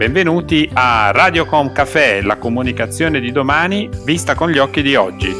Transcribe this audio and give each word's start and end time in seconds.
Benvenuti 0.00 0.66
a 0.72 1.10
Radiocom 1.10 1.72
Café, 1.72 2.22
la 2.22 2.38
comunicazione 2.38 3.20
di 3.20 3.32
domani 3.32 3.86
vista 4.02 4.34
con 4.34 4.48
gli 4.48 4.56
occhi 4.56 4.80
di 4.80 4.94
oggi. 4.94 5.30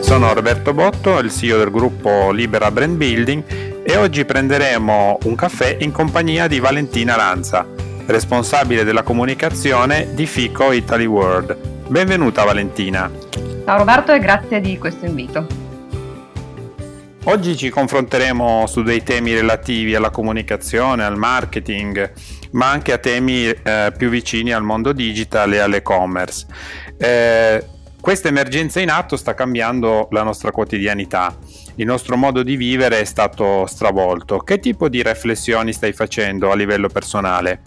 Sono 0.00 0.32
Roberto 0.32 0.74
Botto, 0.74 1.20
il 1.20 1.30
CEO 1.30 1.58
del 1.58 1.70
gruppo 1.70 2.32
Libera 2.32 2.72
Brand 2.72 2.96
Building 2.96 3.84
e 3.84 3.96
oggi 3.96 4.24
prenderemo 4.24 5.20
un 5.22 5.36
caffè 5.36 5.76
in 5.78 5.92
compagnia 5.92 6.48
di 6.48 6.58
Valentina 6.58 7.14
Lanza, 7.14 7.64
responsabile 8.06 8.82
della 8.82 9.04
comunicazione 9.04 10.08
di 10.14 10.26
Fico 10.26 10.72
Italy 10.72 11.06
World. 11.06 11.56
Benvenuta 11.86 12.42
Valentina. 12.42 13.08
Ciao 13.64 13.78
Roberto 13.78 14.12
e 14.12 14.18
grazie 14.18 14.60
di 14.60 14.78
questo 14.78 15.06
invito. 15.06 15.57
Oggi 17.28 17.58
ci 17.58 17.68
confronteremo 17.68 18.66
su 18.66 18.82
dei 18.82 19.02
temi 19.02 19.34
relativi 19.34 19.94
alla 19.94 20.08
comunicazione, 20.08 21.04
al 21.04 21.18
marketing, 21.18 22.10
ma 22.52 22.70
anche 22.70 22.94
a 22.94 22.96
temi 22.96 23.44
eh, 23.44 23.92
più 23.94 24.08
vicini 24.08 24.50
al 24.50 24.62
mondo 24.62 24.94
digital 24.94 25.52
e 25.52 25.58
all'e-commerce. 25.58 26.46
Eh, 26.96 27.66
questa 28.00 28.28
emergenza 28.28 28.80
in 28.80 28.88
atto 28.88 29.18
sta 29.18 29.34
cambiando 29.34 30.08
la 30.12 30.22
nostra 30.22 30.52
quotidianità. 30.52 31.36
Il 31.74 31.84
nostro 31.84 32.16
modo 32.16 32.42
di 32.42 32.56
vivere 32.56 33.00
è 33.00 33.04
stato 33.04 33.66
stravolto. 33.66 34.38
Che 34.38 34.58
tipo 34.58 34.88
di 34.88 35.02
riflessioni 35.02 35.74
stai 35.74 35.92
facendo 35.92 36.50
a 36.50 36.54
livello 36.54 36.88
personale? 36.88 37.60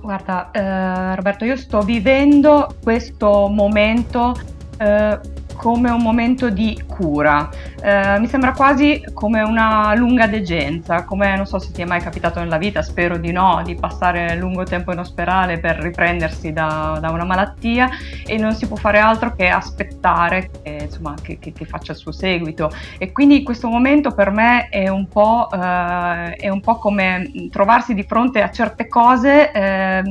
Guarda, 0.00 0.50
eh, 0.50 1.14
Roberto, 1.14 1.44
io 1.44 1.56
sto 1.56 1.82
vivendo 1.82 2.74
questo 2.82 3.46
momento 3.46 4.34
eh, 4.78 5.20
come 5.62 5.90
un 5.90 6.02
momento 6.02 6.50
di 6.50 6.82
cura. 6.88 7.48
Eh, 7.80 8.18
mi 8.18 8.26
sembra 8.26 8.50
quasi 8.50 9.00
come 9.14 9.42
una 9.42 9.94
lunga 9.94 10.26
degenza, 10.26 11.04
come 11.04 11.36
non 11.36 11.46
so 11.46 11.60
se 11.60 11.70
ti 11.70 11.82
è 11.82 11.84
mai 11.84 12.00
capitato 12.00 12.40
nella 12.40 12.58
vita, 12.58 12.82
spero 12.82 13.16
di 13.16 13.30
no, 13.30 13.62
di 13.64 13.76
passare 13.76 14.34
lungo 14.34 14.64
tempo 14.64 14.90
in 14.90 14.98
ospedale 14.98 15.60
per 15.60 15.76
riprendersi 15.76 16.52
da, 16.52 16.98
da 17.00 17.10
una 17.10 17.24
malattia 17.24 17.88
e 18.26 18.36
non 18.38 18.54
si 18.54 18.66
può 18.66 18.74
fare 18.74 18.98
altro 18.98 19.36
che 19.36 19.46
aspettare 19.46 20.50
che, 20.50 20.78
insomma, 20.82 21.14
che, 21.22 21.38
che, 21.38 21.52
che 21.52 21.64
faccia 21.64 21.92
il 21.92 21.98
suo 21.98 22.10
seguito. 22.10 22.68
E 22.98 23.12
quindi 23.12 23.44
questo 23.44 23.68
momento 23.68 24.10
per 24.10 24.32
me 24.32 24.68
è 24.68 24.88
un 24.88 25.06
po', 25.06 25.48
eh, 25.52 26.34
è 26.34 26.48
un 26.48 26.60
po 26.60 26.74
come 26.78 27.30
trovarsi 27.52 27.94
di 27.94 28.02
fronte 28.02 28.42
a 28.42 28.50
certe 28.50 28.88
cose. 28.88 29.52
Eh, 29.52 30.02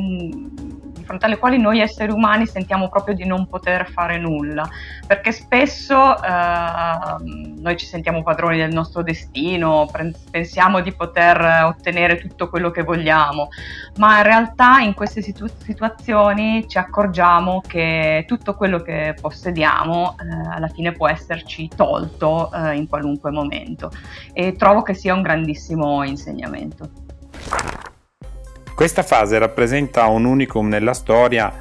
fronte 1.12 1.26
alle 1.26 1.38
quali 1.38 1.58
noi 1.58 1.82
esseri 1.82 2.12
umani 2.12 2.46
sentiamo 2.48 2.88
proprio 2.88 3.16
di 3.16 3.26
non 3.26 3.48
poter 3.48 3.90
fare 3.90 4.18
nulla, 4.18 4.68
perché 5.06 5.34
spesso 5.34 6.16
eh, 6.24 7.60
noi 7.60 7.78
ci 7.78 7.86
sentiamo 7.86 8.24
padroni 8.24 8.58
del 8.58 8.72
nostro 8.72 9.04
destino, 9.04 9.90
pensiamo 10.32 10.80
di 10.80 10.94
poter 10.94 11.66
ottenere 11.66 12.18
tutto 12.18 12.50
quello 12.50 12.72
che 12.72 12.84
vogliamo, 12.84 13.50
ma 13.98 14.18
in 14.18 14.24
realtà 14.24 14.80
in 14.80 14.94
queste 14.94 15.22
situ- 15.22 15.52
situazioni 15.64 16.66
ci 16.68 16.78
accorgiamo 16.78 17.62
che 17.68 18.24
tutto 18.26 18.56
quello 18.56 18.80
che 18.80 19.16
possediamo 19.20 20.16
eh, 20.18 20.50
alla 20.56 20.70
fine 20.70 20.94
può 20.94 21.10
esserci 21.10 21.70
tolto 21.76 22.52
eh, 22.54 22.76
in 22.76 22.88
qualunque 22.88 23.32
momento 23.32 23.92
e 24.32 24.54
trovo 24.54 24.82
che 24.82 24.94
sia 24.94 25.14
un 25.14 25.22
grandissimo 25.22 26.04
insegnamento. 26.04 27.11
Questa 28.82 29.04
fase 29.04 29.38
rappresenta 29.38 30.08
un 30.08 30.26
unicum 30.26 30.68
nella 30.68 30.96
storia 30.96 31.54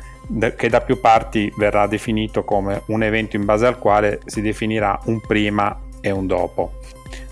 che 0.56 0.68
da 0.70 0.80
più 0.80 1.00
parti 1.00 1.52
verrà 1.54 1.86
definito 1.86 2.44
come 2.44 2.80
un 2.86 3.02
evento 3.02 3.36
in 3.36 3.44
base 3.44 3.66
al 3.66 3.78
quale 3.78 4.20
si 4.24 4.40
definirà 4.40 4.98
un 5.04 5.20
prima 5.20 5.78
e 6.00 6.10
un 6.10 6.26
dopo. 6.26 6.78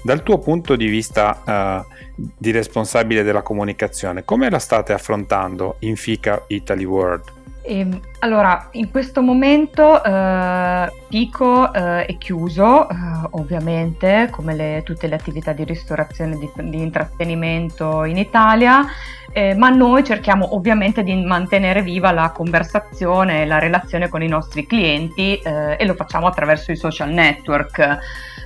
Dal 0.02 0.22
tuo 0.22 0.40
punto 0.40 0.76
di 0.76 0.88
vista 0.88 1.86
eh, 1.86 1.94
di 2.14 2.50
responsabile 2.50 3.22
della 3.22 3.40
comunicazione, 3.40 4.26
come 4.26 4.50
la 4.50 4.58
state 4.58 4.92
affrontando 4.92 5.76
in 5.78 5.96
FICA 5.96 6.44
Italy 6.48 6.84
World? 6.84 7.37
Ehm, 7.68 8.00
allora, 8.20 8.68
in 8.72 8.90
questo 8.90 9.20
momento 9.20 10.02
eh, 10.02 10.90
Pico 11.06 11.70
eh, 11.70 12.06
è 12.06 12.16
chiuso, 12.16 12.88
eh, 12.88 12.94
ovviamente, 13.32 14.28
come 14.30 14.54
le, 14.54 14.82
tutte 14.86 15.06
le 15.06 15.14
attività 15.14 15.52
di 15.52 15.64
ristorazione 15.64 16.34
e 16.34 16.38
di, 16.38 16.70
di, 16.70 16.80
intrattenimento 16.80 18.04
in 18.04 18.16
Italia, 18.16 18.86
eh, 19.32 19.54
ma 19.54 19.68
noi 19.68 20.02
cerchiamo 20.02 20.54
ovviamente 20.54 21.02
di 21.02 21.14
mantenere 21.22 21.82
viva 21.82 22.10
la 22.10 22.30
conversazione 22.34 23.42
e 23.42 23.46
la 23.46 23.58
relazione 23.58 24.08
con 24.08 24.22
i 24.22 24.28
nostri 24.28 24.66
clienti 24.66 25.36
eh, 25.36 25.76
e 25.78 25.84
lo 25.84 25.92
facciamo 25.94 26.26
attraverso 26.26 26.72
i 26.72 26.76
social 26.76 27.10
network. 27.10 27.98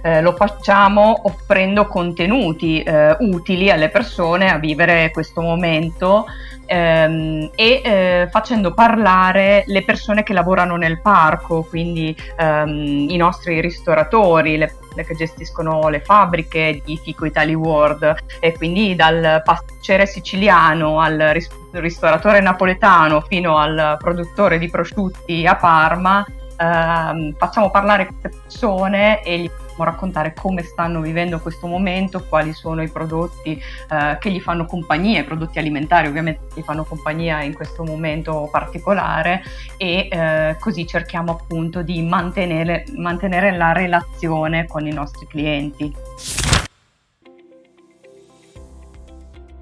Eh, 0.03 0.21
lo 0.21 0.35
facciamo 0.35 1.21
offrendo 1.25 1.87
contenuti 1.87 2.85
utili 3.21 3.71
alle 3.71 3.89
persone 3.89 4.51
a 4.51 4.59
vivere 4.59 5.11
questo 5.13 5.41
momento 5.41 6.27
ehm, 6.67 7.51
e 7.55 7.83
eh, 7.85 8.29
facendo 8.31 8.73
parlare 8.73 9.65
le 9.67 9.85
persone 9.85 10.23
che 10.23 10.33
lavorano 10.33 10.77
nel 10.77 11.01
parco, 11.01 11.62
quindi 11.62 12.17
ehm, 12.37 13.07
i 13.09 13.17
nostri 13.17 13.61
ristoratori, 13.61 14.57
le, 14.57 14.75
le, 14.95 15.05
che 15.05 15.15
gestiscono 15.15 15.89
le 15.89 16.01
fabbriche 16.01 16.81
di 16.85 16.99
Fico 17.03 17.27
Italy 17.27 17.55
World 17.55 18.15
e 18.41 18.57
quindi 18.57 18.95
dal 18.95 19.43
pasticcere 19.45 20.07
siciliano 20.07 21.01
al 21.01 21.19
ris- 21.33 21.51
ristoratore 21.73 22.41
napoletano 22.41 23.21
fino 23.21 23.59
al 23.59 23.97
produttore 23.99 24.59
di 24.59 24.69
prosciutti 24.71 25.47
a 25.47 25.57
Parma. 25.57 26.25
Ehm, 26.57 27.35
facciamo 27.37 27.71
parlare 27.71 28.07
queste 28.07 28.29
persone 28.29 29.23
e 29.23 29.39
gli 29.39 29.51
raccontare 29.84 30.34
come 30.34 30.62
stanno 30.62 31.00
vivendo 31.00 31.41
questo 31.41 31.66
momento, 31.66 32.25
quali 32.28 32.53
sono 32.53 32.82
i 32.82 32.88
prodotti 32.88 33.60
eh, 33.91 34.19
che 34.19 34.31
gli 34.31 34.41
fanno 34.41 34.66
compagnia, 34.66 35.20
i 35.20 35.25
prodotti 35.25 35.59
alimentari 35.59 36.09
ovviamente 36.09 36.47
gli 36.54 36.62
fanno 36.62 36.84
compagnia 36.84 37.43
in 37.43 37.54
questo 37.54 37.84
momento 37.84 38.48
particolare 38.50 39.43
e 39.76 40.09
eh, 40.10 40.56
così 40.59 40.87
cerchiamo 40.87 41.32
appunto 41.32 41.82
di 41.82 42.03
mantenere, 42.03 42.84
mantenere 42.97 43.56
la 43.56 43.72
relazione 43.72 44.66
con 44.66 44.87
i 44.87 44.93
nostri 44.93 45.26
clienti. 45.26 45.94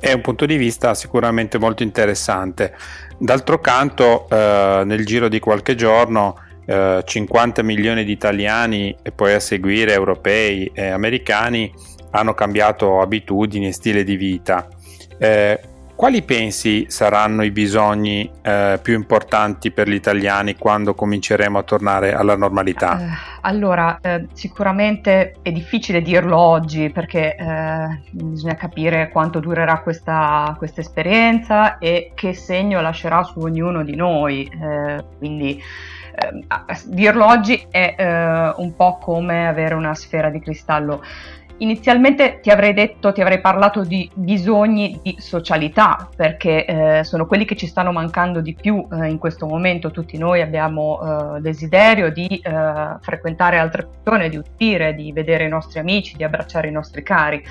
È 0.01 0.13
un 0.15 0.23
punto 0.23 0.47
di 0.47 0.57
vista 0.57 0.95
sicuramente 0.95 1.59
molto 1.59 1.83
interessante. 1.83 2.75
D'altro 3.19 3.61
canto, 3.61 4.27
eh, 4.31 4.83
nel 4.87 5.05
giro 5.05 5.29
di 5.29 5.39
qualche 5.39 5.75
giorno, 5.75 6.37
50 6.67 7.61
eh, 7.61 7.65
milioni 7.65 8.05
di 8.05 8.13
italiani 8.13 8.95
e 9.03 9.13
poi 9.13 9.35
a 9.35 9.41
seguire 9.41 9.93
europei 9.93 10.71
e 10.73 10.89
americani 10.89 11.73
hanno 12.11 12.35
cambiato 12.35 13.01
abitudini 13.01 13.69
e 13.69 13.73
stile 13.73 14.05
di 14.05 14.17
vita. 14.17 14.69
Eh, 15.19 15.61
quali 16.01 16.23
pensi 16.23 16.87
saranno 16.89 17.43
i 17.43 17.51
bisogni 17.51 18.31
eh, 18.41 18.79
più 18.81 18.95
importanti 18.95 19.71
per 19.71 19.87
gli 19.87 19.93
italiani 19.93 20.57
quando 20.57 20.95
cominceremo 20.95 21.59
a 21.59 21.63
tornare 21.63 22.15
alla 22.15 22.39
normalità? 22.39 22.97
Uh, 22.99 23.07
allora, 23.43 23.99
eh, 24.01 24.27
sicuramente 24.33 25.35
è 25.43 25.53
difficile 25.53 26.01
dirlo 26.01 26.39
oggi 26.39 26.89
perché 26.89 27.37
eh, 27.37 28.01
bisogna 28.13 28.55
capire 28.55 29.11
quanto 29.11 29.41
durerà 29.41 29.81
questa, 29.81 30.55
questa, 30.57 30.81
esperienza 30.81 31.77
e 31.77 32.13
che 32.15 32.33
segno 32.33 32.81
lascerà 32.81 33.23
su 33.23 33.39
ognuno 33.41 33.85
di 33.85 33.95
noi. 33.95 34.51
Eh, 34.51 35.05
quindi 35.19 35.63
eh, 36.21 36.45
dirlo 36.87 37.27
oggi 37.27 37.67
è 37.71 37.95
eh, 37.97 38.55
un 38.57 38.75
po' 38.77 38.99
come 38.99 39.49
avere 39.49 39.75
una 39.75 39.95
sfera 39.95 40.29
di 40.29 40.41
cristallo. 40.41 41.03
Inizialmente 41.59 42.41
ti 42.41 42.49
avrei 42.49 42.73
detto, 42.73 43.13
ti 43.13 43.21
avrei 43.21 43.39
parlato 43.39 43.85
di 43.85 44.11
bisogni 44.15 44.99
di 45.03 45.17
socialità, 45.19 46.09
perché 46.17 46.65
eh, 46.65 47.05
sono 47.05 47.27
quelli 47.27 47.45
che 47.45 47.55
ci 47.55 47.67
stanno 47.67 47.93
mancando 47.93 48.41
di 48.41 48.55
più 48.55 48.87
eh, 48.91 49.09
in 49.09 49.19
questo 49.19 49.47
momento. 49.47 49.91
Tutti 49.91 50.17
noi 50.17 50.41
abbiamo 50.41 51.37
eh, 51.37 51.41
desiderio 51.41 52.11
di 52.11 52.27
eh, 52.27 52.97
frequentare 53.01 53.59
altre 53.59 53.87
persone, 53.87 54.31
di 54.31 54.39
uscire, 54.39 54.95
di 54.95 55.13
vedere 55.13 55.45
i 55.45 55.49
nostri 55.51 55.81
amici, 55.81 56.17
di 56.17 56.25
abbracciare 56.25 56.69
i 56.69 56.73
nostri 56.73 57.03
cari 57.03 57.45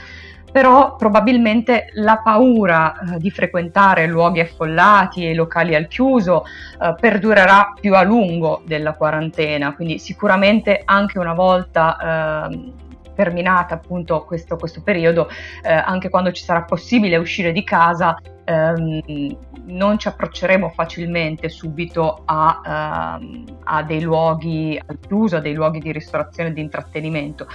però 0.51 0.95
probabilmente 0.95 1.89
la 1.93 2.17
paura 2.23 2.93
eh, 2.93 3.17
di 3.17 3.29
frequentare 3.29 4.07
luoghi 4.07 4.39
affollati 4.39 5.27
e 5.27 5.33
locali 5.33 5.75
al 5.75 5.87
chiuso 5.87 6.43
eh, 6.45 6.95
perdurerà 6.99 7.73
più 7.79 7.95
a 7.95 8.03
lungo 8.03 8.61
della 8.65 8.93
quarantena, 8.93 9.73
quindi 9.73 9.99
sicuramente 9.99 10.81
anche 10.85 11.19
una 11.19 11.33
volta 11.33 12.49
eh, 12.49 12.87
terminata 13.19 13.73
appunto 13.73 14.23
questo, 14.23 14.55
questo 14.55 14.81
periodo, 14.81 15.27
eh, 15.61 15.73
anche 15.73 16.07
quando 16.07 16.31
ci 16.31 16.41
sarà 16.41 16.61
possibile 16.63 17.17
uscire 17.17 17.51
di 17.51 17.65
casa, 17.65 18.17
ehm, 18.45 19.37
non 19.65 19.99
ci 19.99 20.07
approcceremo 20.07 20.69
facilmente 20.69 21.49
subito 21.49 22.21
a, 22.23 23.17
ehm, 23.19 23.43
a 23.65 23.83
dei 23.83 24.01
luoghi 24.01 24.81
al 24.83 24.99
chiuso, 25.05 25.35
a 25.35 25.39
dei 25.41 25.53
luoghi 25.53 25.79
di 25.79 25.91
ristorazione 25.91 26.49
e 26.49 26.53
di 26.53 26.61
intrattenimento 26.61 27.47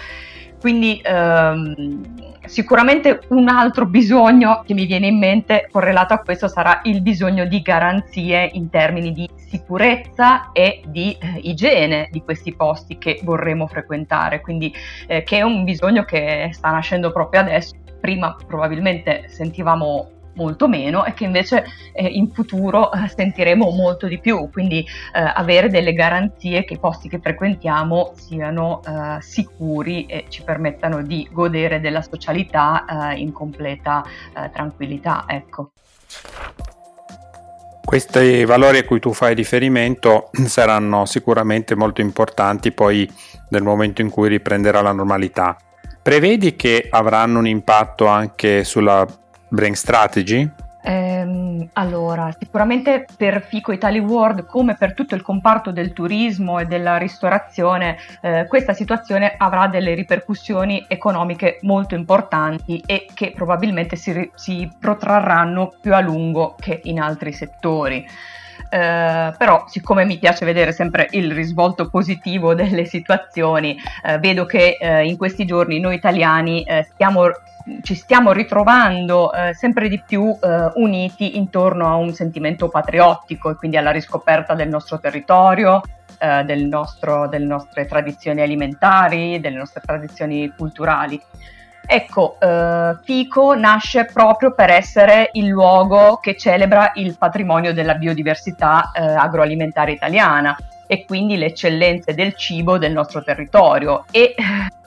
Quindi 0.65 0.99
ehm, 1.05 2.33
Sicuramente 2.47 3.21
un 3.29 3.49
altro 3.49 3.87
bisogno 3.87 4.63
che 4.67 4.75
mi 4.75 4.85
viene 4.85 5.07
in 5.07 5.19
mente 5.19 5.67
correlato 5.71 6.13
a 6.13 6.19
questo 6.19 6.47
sarà 6.47 6.81
il 6.85 7.01
bisogno 7.01 7.47
di 7.47 7.63
garanzie 7.63 8.51
in 8.53 8.69
termini 8.69 9.13
di 9.13 9.29
sicurezza 9.35 10.53
e 10.53 10.83
di 10.87 11.17
eh, 11.19 11.39
igiene 11.41 12.09
di 12.11 12.23
questi 12.23 12.55
posti 12.55 12.99
che 12.99 13.21
vorremmo 13.23 13.67
frequentare, 13.67 14.43
quindi 14.43 14.73
eh, 15.07 15.23
che 15.23 15.39
è 15.39 15.43
un 15.43 15.65
bisogno 15.65 16.05
che 16.05 16.51
sta 16.53 16.71
nascendo 16.71 17.13
proprio 17.13 17.41
adesso. 17.41 17.75
Prima 17.99 18.37
probabilmente 18.47 19.25
sentivamo 19.29 20.11
molto 20.35 20.69
meno 20.69 21.05
e 21.05 21.15
che 21.15 21.25
invece 21.25 21.65
eh, 21.93 22.07
in 22.07 22.31
futuro 22.31 22.93
eh, 22.93 23.09
sentiremo 23.09 23.71
molto 23.71 24.07
di 24.07 24.19
più, 24.19 24.49
quindi 24.51 24.81
eh, 24.81 25.21
avere 25.21 25.69
delle 25.69 25.93
garanzie 25.93 26.65
che 26.65 26.75
i 26.75 26.79
posti 26.79 27.09
che 27.09 27.19
frequentiamo 27.21 28.13
siano 28.17 28.81
eh, 28.87 29.21
sicuri 29.21 30.07
e 30.07 30.27
ci 30.29 30.43
permettano 30.43 31.03
di 31.03 31.29
godere 31.31 31.81
della 31.81 32.03
socialità 32.03 32.85
in 33.15 33.33
completa 33.33 34.05
tranquillità. 34.53 35.25
Ecco. 35.27 35.71
Questi 37.85 38.45
valori 38.45 38.79
a 38.79 38.85
cui 38.85 38.99
tu 38.99 39.13
fai 39.13 39.35
riferimento 39.35 40.31
saranno 40.47 41.05
sicuramente 41.05 41.75
molto 41.75 42.01
importanti 42.01 42.73
poi 42.73 43.09
nel 43.51 43.63
momento 43.63 44.01
in 44.01 44.11
cui 44.11 44.29
riprenderà 44.29 44.81
la 44.81 44.93
normalità. 44.93 45.57
Prevedi 46.03 46.57
che 46.57 46.87
avranno 46.91 47.39
un 47.39 47.47
impatto 47.47 48.07
anche 48.07 48.65
sulla 48.65 49.07
Brain 49.55 49.75
Strategy? 49.75 50.51
Ehm, 50.87 51.67
allora, 51.75 52.35
sicuramente 52.39 53.07
per 53.17 53.41
Fico 53.41 53.73
Italy 53.73 54.01
World, 54.01 54.45
come 54.45 54.77
per 54.77 54.93
tutto 54.93 55.15
il 55.15 55.23
comparto 55.23 55.73
del 55.73 55.95
turismo 55.95 56.59
e 56.59 56.67
della 56.67 56.99
ristorazione, 56.99 57.97
eh, 58.21 58.45
questa 58.47 58.75
situazione 58.75 59.35
avrà 59.39 59.67
delle 59.69 59.95
ripercussioni 59.95 60.85
economiche 60.87 61.59
molto 61.63 61.95
importanti 61.95 62.83
e 62.85 63.07
che 63.15 63.33
probabilmente 63.35 63.97
si, 63.97 64.31
si 64.35 64.71
protrarranno 64.79 65.73
più 65.81 65.95
a 65.95 66.01
lungo 66.01 66.55
che 66.61 66.81
in 66.85 67.01
altri 67.01 67.33
settori. 67.33 68.07
Eh, 68.69 69.35
però 69.39 69.65
siccome 69.69 70.05
mi 70.05 70.19
piace 70.19 70.45
vedere 70.45 70.73
sempre 70.73 71.07
il 71.13 71.33
risvolto 71.33 71.89
positivo 71.89 72.53
delle 72.55 72.85
situazioni, 72.85 73.77
eh, 74.05 74.19
vedo 74.19 74.45
che 74.45 74.77
eh, 74.79 75.07
in 75.07 75.17
questi 75.17 75.47
giorni 75.47 75.81
noi 75.81 75.95
italiani 75.95 76.63
eh, 76.65 76.83
stiamo 76.93 77.31
ci 77.83 77.95
stiamo 77.95 78.33
ritrovando 78.33 79.33
eh, 79.33 79.55
sempre 79.55 79.89
di 79.89 80.03
più 80.05 80.37
eh, 80.41 80.71
uniti 80.75 81.37
intorno 81.37 81.89
a 81.89 81.97
un 81.97 82.13
sentimento 82.13 82.69
patriottico 82.69 83.51
e 83.51 83.55
quindi 83.55 83.77
alla 83.77 83.91
riscoperta 83.91 84.55
del 84.55 84.69
nostro 84.69 84.99
territorio, 85.01 85.81
eh, 86.19 86.45
del 86.45 86.67
nostro, 86.67 87.27
delle 87.29 87.47
nostre 87.47 87.87
tradizioni 87.87 88.43
alimentari, 88.43 89.41
delle 89.41 89.57
nostre 89.57 89.81
tradizioni 89.85 90.53
culturali. 90.57 91.21
Ecco, 91.87 92.37
eh, 92.41 92.99
Fico 93.03 93.55
nasce 93.55 94.07
proprio 94.07 94.53
per 94.53 94.71
essere 94.71 95.31
il 95.33 95.47
luogo 95.47 96.17
che 96.17 96.37
celebra 96.37 96.93
il 96.95 97.17
patrimonio 97.19 97.75
della 97.75 97.95
biodiversità 97.95 98.91
eh, 98.93 99.03
agroalimentare 99.03 99.93
italiana 99.93 100.57
e 100.87 101.05
quindi 101.05 101.37
le 101.37 101.47
eccellenze 101.47 102.15
del 102.15 102.35
cibo 102.35 102.79
del 102.79 102.93
nostro 102.93 103.23
territorio 103.23 104.05
e 104.11 104.35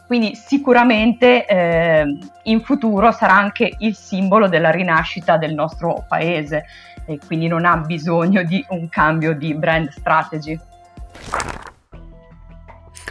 quindi 0.07 0.36
sicuramente 0.36 1.45
eh, 1.45 2.18
in 2.44 2.62
futuro 2.62 3.12
sarà 3.12 3.33
anche 3.33 3.74
il 3.80 3.94
simbolo 3.94 4.48
della 4.48 4.71
rinascita 4.71 5.38
del 5.38 5.54
nostro 5.54 6.06
paese 6.07 6.65
e 7.06 7.19
quindi 7.25 7.48
non 7.48 7.65
ha 7.65 7.77
bisogno 7.77 8.44
di 8.44 8.65
un 8.69 8.88
cambio 8.88 9.33
di 9.33 9.54
brand 9.54 9.89
strategy. 9.89 10.57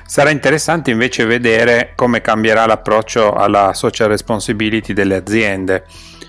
Sarà 0.07 0.31
interessante 0.31 0.91
invece 0.91 1.27
vedere 1.27 1.93
come 1.95 2.23
cambierà 2.23 2.65
l'approccio 2.65 3.35
alla 3.35 3.75
social 3.75 4.09
responsibility 4.09 4.95
delle 4.95 5.17
aziende. 5.17 5.85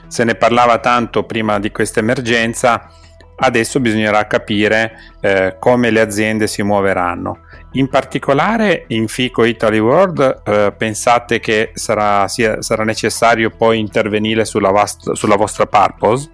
Se 0.08 0.26
ne 0.26 0.36
parlava 0.36 0.80
tanto 0.80 1.24
prima 1.24 1.60
di 1.60 1.72
questa 1.72 2.02
emergenza, 2.02 2.90
adesso 3.38 3.80
bisognerà 3.80 4.26
capire 4.28 5.14
eh, 5.20 5.56
come 5.60 5.90
le 5.90 6.02
aziende 6.02 6.48
si 6.48 6.64
muoveranno. 6.64 7.40
In 7.74 7.90
particolare 7.90 8.86
in 8.88 9.08
FICO 9.08 9.44
Italy 9.44 9.80
World 9.80 10.42
eh, 10.46 10.74
pensate 10.76 11.40
che 11.40 11.72
sarà, 11.74 12.28
sia, 12.28 12.62
sarà, 12.62 12.84
necessario 12.84 13.50
poi 13.50 13.80
intervenire 13.80 14.46
sulla, 14.46 14.72
vast- 14.72 15.12
sulla 15.12 15.36
vostra 15.36 15.66
purpose? 15.66 16.32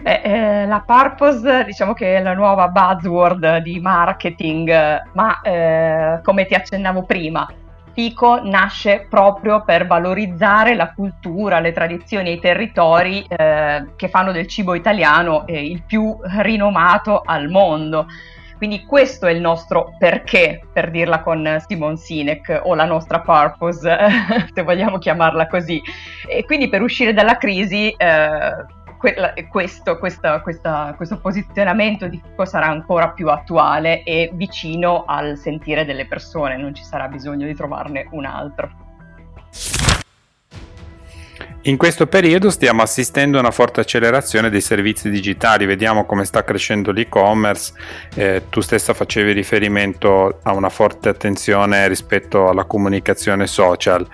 Beh, 0.00 0.20
eh, 0.22 0.66
la 0.66 0.82
purpose 0.86 1.64
diciamo 1.64 1.92
che 1.92 2.16
è 2.16 2.22
la 2.22 2.34
nuova 2.34 2.68
buzzword 2.68 3.58
di 3.58 3.80
marketing, 3.80 5.02
ma 5.14 5.40
eh, 5.40 6.20
come 6.22 6.46
ti 6.46 6.54
accennavo 6.54 7.04
prima, 7.04 7.48
FICO 7.96 8.42
nasce 8.42 9.06
proprio 9.08 9.64
per 9.64 9.86
valorizzare 9.86 10.74
la 10.74 10.92
cultura, 10.92 11.60
le 11.60 11.72
tradizioni 11.72 12.28
e 12.28 12.32
i 12.34 12.40
territori 12.40 13.24
eh, 13.26 13.86
che 13.96 14.08
fanno 14.10 14.32
del 14.32 14.46
cibo 14.46 14.74
italiano 14.74 15.46
eh, 15.46 15.64
il 15.64 15.82
più 15.82 16.14
rinomato 16.22 17.22
al 17.24 17.48
mondo. 17.48 18.06
Quindi 18.58 18.84
questo 18.84 19.26
è 19.26 19.32
il 19.32 19.40
nostro 19.40 19.94
perché, 19.98 20.60
per 20.70 20.90
dirla 20.90 21.22
con 21.22 21.56
Simon 21.66 21.96
Sinek, 21.96 22.60
o 22.64 22.74
la 22.74 22.84
nostra 22.84 23.20
purpose, 23.20 23.96
se 24.52 24.62
vogliamo 24.62 24.98
chiamarla 24.98 25.46
così. 25.46 25.80
E 26.28 26.44
quindi 26.44 26.68
per 26.68 26.82
uscire 26.82 27.14
dalla 27.14 27.38
crisi, 27.38 27.90
eh, 27.96 28.50
questo, 29.50 29.98
questa, 29.98 30.40
questa, 30.40 30.94
questo, 30.96 31.18
posizionamento 31.18 32.08
di 32.08 32.20
Fico 32.22 32.44
sarà 32.44 32.66
ancora 32.66 33.10
più 33.10 33.28
attuale 33.28 34.02
e 34.02 34.30
vicino 34.32 35.04
al 35.06 35.36
sentire 35.36 35.84
delle 35.84 36.06
persone, 36.06 36.56
non 36.56 36.74
ci 36.74 36.82
sarà 36.84 37.08
bisogno 37.08 37.46
di 37.46 37.54
trovarne 37.54 38.08
un 38.10 38.24
altro. 38.24 38.84
In 41.62 41.76
questo 41.76 42.06
periodo 42.06 42.48
stiamo 42.50 42.82
assistendo 42.82 43.38
a 43.38 43.40
una 43.40 43.50
forte 43.50 43.80
accelerazione 43.80 44.50
dei 44.50 44.60
servizi 44.60 45.10
digitali, 45.10 45.66
vediamo 45.66 46.04
come 46.04 46.24
sta 46.24 46.44
crescendo 46.44 46.92
l'e-commerce, 46.92 47.72
eh, 48.14 48.42
tu 48.48 48.60
stessa 48.60 48.94
facevi 48.94 49.32
riferimento 49.32 50.38
a 50.44 50.52
una 50.52 50.68
forte 50.68 51.08
attenzione 51.08 51.88
rispetto 51.88 52.48
alla 52.48 52.64
comunicazione 52.64 53.48
social. 53.48 54.06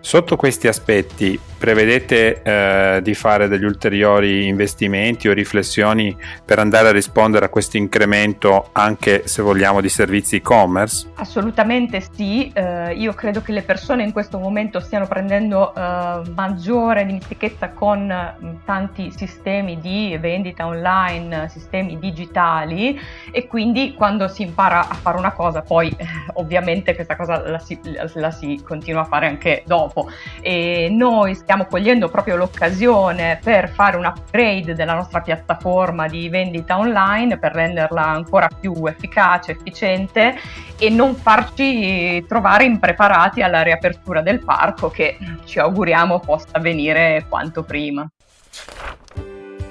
Sotto 0.00 0.36
questi 0.36 0.66
aspetti 0.66 1.38
prevedete 1.64 2.42
eh, 2.42 3.00
di 3.02 3.14
fare 3.14 3.48
degli 3.48 3.64
ulteriori 3.64 4.46
investimenti 4.46 5.30
o 5.30 5.32
riflessioni 5.32 6.14
per 6.44 6.58
andare 6.58 6.88
a 6.88 6.92
rispondere 6.92 7.46
a 7.46 7.48
questo 7.48 7.78
incremento 7.78 8.68
anche 8.72 9.26
se 9.26 9.40
vogliamo 9.40 9.80
di 9.80 9.88
servizi 9.88 10.36
e-commerce? 10.36 11.08
Assolutamente 11.14 12.02
sì, 12.02 12.52
eh, 12.52 12.92
io 12.92 13.14
credo 13.14 13.40
che 13.40 13.52
le 13.52 13.62
persone 13.62 14.02
in 14.02 14.12
questo 14.12 14.38
momento 14.38 14.78
stiano 14.78 15.06
prendendo 15.06 15.74
eh, 15.74 16.20
maggiore 16.34 17.06
dimestichezza 17.06 17.70
con 17.70 18.08
mh, 18.08 18.64
tanti 18.66 19.10
sistemi 19.10 19.80
di 19.80 20.18
vendita 20.20 20.66
online, 20.66 21.48
sistemi 21.48 21.98
digitali 21.98 23.00
e 23.32 23.46
quindi 23.46 23.94
quando 23.94 24.28
si 24.28 24.42
impara 24.42 24.80
a 24.80 24.94
fare 24.94 25.16
una 25.16 25.32
cosa 25.32 25.62
poi 25.62 25.90
ovviamente 26.34 26.94
questa 26.94 27.16
cosa 27.16 27.48
la 27.48 27.58
si, 27.58 27.80
la 28.12 28.30
si 28.30 28.60
continua 28.62 29.00
a 29.00 29.04
fare 29.04 29.28
anche 29.28 29.62
dopo 29.64 30.10
e 30.42 30.88
noi 30.90 31.34
stiamo 31.34 31.53
stiamo 31.54 31.70
cogliendo 31.70 32.08
proprio 32.08 32.34
l'occasione 32.34 33.38
per 33.40 33.68
fare 33.68 33.96
un 33.96 34.04
upgrade 34.04 34.74
della 34.74 34.94
nostra 34.94 35.20
piattaforma 35.20 36.08
di 36.08 36.28
vendita 36.28 36.76
online 36.76 37.38
per 37.38 37.52
renderla 37.52 38.04
ancora 38.04 38.48
più 38.48 38.74
efficace, 38.86 39.52
efficiente 39.52 40.34
e 40.76 40.90
non 40.90 41.14
farci 41.14 42.24
trovare 42.26 42.64
impreparati 42.64 43.40
alla 43.40 43.62
riapertura 43.62 44.20
del 44.20 44.42
parco 44.44 44.90
che 44.90 45.16
ci 45.44 45.60
auguriamo 45.60 46.18
possa 46.18 46.48
avvenire 46.50 47.24
quanto 47.28 47.62
prima. 47.62 48.04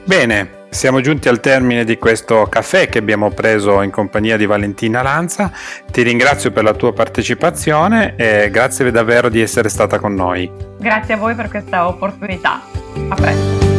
Bene, 0.05 0.61
siamo 0.69 1.01
giunti 1.01 1.27
al 1.27 1.41
termine 1.41 1.83
di 1.83 1.97
questo 1.97 2.47
caffè 2.49 2.87
che 2.87 2.97
abbiamo 2.97 3.29
preso 3.31 3.81
in 3.81 3.91
compagnia 3.91 4.37
di 4.37 4.45
Valentina 4.45 5.01
Lanza. 5.01 5.51
Ti 5.91 6.01
ringrazio 6.01 6.51
per 6.51 6.63
la 6.63 6.73
tua 6.73 6.93
partecipazione 6.93 8.15
e 8.15 8.49
grazie 8.49 8.89
davvero 8.89 9.27
di 9.27 9.41
essere 9.41 9.67
stata 9.67 9.99
con 9.99 10.13
noi. 10.13 10.71
Grazie 10.83 11.13
a 11.13 11.17
voi 11.17 11.33
per 11.33 11.47
questa 11.47 11.87
opportunità. 11.87 12.61
A 13.07 13.15
presto. 13.15 13.71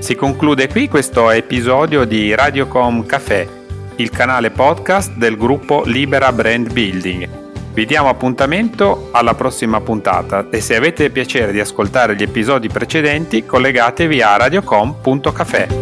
Si 0.00 0.14
conclude 0.16 0.68
qui 0.68 0.88
questo 0.88 1.30
episodio 1.30 2.04
di 2.04 2.34
Radiocom 2.34 3.06
Café, 3.06 3.48
il 3.96 4.10
canale 4.10 4.50
podcast 4.50 5.14
del 5.14 5.38
gruppo 5.38 5.84
Libera 5.86 6.30
Brand 6.32 6.70
Building. 6.70 7.28
Vi 7.72 7.86
diamo 7.86 8.10
appuntamento 8.10 9.08
alla 9.12 9.32
prossima 9.32 9.80
puntata 9.80 10.48
e 10.50 10.60
se 10.60 10.76
avete 10.76 11.08
piacere 11.08 11.50
di 11.50 11.60
ascoltare 11.60 12.14
gli 12.14 12.22
episodi 12.22 12.68
precedenti 12.68 13.46
collegatevi 13.46 14.20
a 14.20 14.36
radiocom.café. 14.36 15.79